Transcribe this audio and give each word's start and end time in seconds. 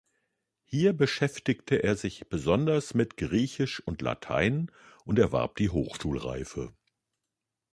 Hier 0.65 0.93
beschäftigte 0.93 1.83
er 1.83 1.95
sich 1.95 2.27
besonders 2.27 2.95
mit 2.95 3.17
Griechisch 3.17 3.81
und 3.81 4.01
Latein 4.01 4.71
und 5.05 5.19
erwarb 5.19 5.57
die 5.57 5.69
Hochschulreife. 5.69 6.73